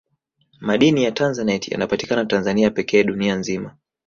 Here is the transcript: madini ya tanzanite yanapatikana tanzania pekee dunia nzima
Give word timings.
madini 0.61 1.03
ya 1.03 1.11
tanzanite 1.11 1.71
yanapatikana 1.71 2.25
tanzania 2.25 2.71
pekee 2.71 3.03
dunia 3.03 3.35
nzima 3.35 3.77